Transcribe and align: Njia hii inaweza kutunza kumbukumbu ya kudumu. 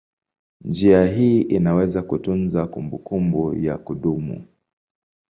Njia 0.63 1.05
hii 1.05 1.41
inaweza 1.41 2.01
kutunza 2.01 2.67
kumbukumbu 2.67 3.53
ya 3.53 3.77
kudumu. 3.77 4.47